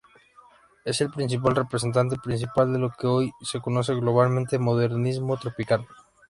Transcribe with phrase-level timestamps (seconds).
[0.83, 5.85] Es el principal representante principal de lo que hoy se conoce globalmente modernismo tropical.